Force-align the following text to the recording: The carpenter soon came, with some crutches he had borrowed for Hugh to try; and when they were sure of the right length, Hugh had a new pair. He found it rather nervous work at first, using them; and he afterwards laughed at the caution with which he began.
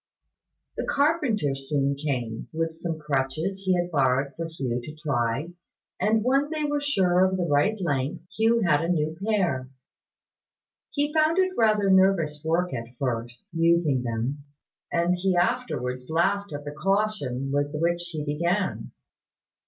The 0.77 0.85
carpenter 0.87 1.53
soon 1.53 1.95
came, 1.95 2.47
with 2.51 2.73
some 2.73 2.97
crutches 2.97 3.61
he 3.65 3.75
had 3.75 3.91
borrowed 3.91 4.33
for 4.35 4.47
Hugh 4.47 4.81
to 4.83 4.95
try; 4.95 5.51
and 5.99 6.23
when 6.23 6.49
they 6.49 6.63
were 6.63 6.79
sure 6.81 7.23
of 7.23 7.37
the 7.37 7.45
right 7.45 7.79
length, 7.79 8.23
Hugh 8.35 8.61
had 8.61 8.83
a 8.83 8.89
new 8.89 9.15
pair. 9.23 9.69
He 10.89 11.13
found 11.13 11.37
it 11.37 11.51
rather 11.55 11.91
nervous 11.91 12.43
work 12.43 12.73
at 12.73 12.97
first, 12.97 13.47
using 13.53 14.01
them; 14.01 14.43
and 14.91 15.13
he 15.15 15.35
afterwards 15.35 16.09
laughed 16.09 16.51
at 16.51 16.65
the 16.65 16.71
caution 16.71 17.51
with 17.51 17.69
which 17.79 18.01
he 18.11 18.25
began. 18.25 18.89